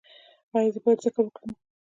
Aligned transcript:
ایا 0.55 0.71
زه 0.73 0.79
باید 0.83 0.99
ذکر 1.05 1.19
وکړم؟ 1.23 1.49